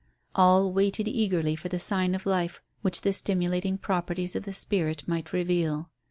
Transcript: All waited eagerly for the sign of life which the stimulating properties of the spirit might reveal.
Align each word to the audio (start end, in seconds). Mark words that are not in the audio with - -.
All 0.33 0.71
waited 0.73 1.07
eagerly 1.07 1.55
for 1.55 1.69
the 1.69 1.77
sign 1.77 2.15
of 2.15 2.25
life 2.25 2.59
which 2.81 3.01
the 3.01 3.13
stimulating 3.13 3.77
properties 3.77 4.35
of 4.35 4.45
the 4.45 4.51
spirit 4.53 5.07
might 5.07 5.31
reveal. 5.31 5.91